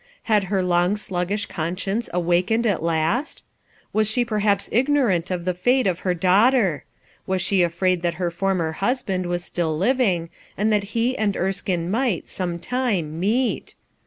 [0.25, 3.41] jr, loug sluggish conscience awakened »t, i "at jjw., ^
[3.93, 6.85] Was she perhaps ignorant of the fate f daughter?
[7.27, 12.31] Was she afraid that her f husband was still living, and that he Erskine might,
[12.31, 13.75] sometime, meet?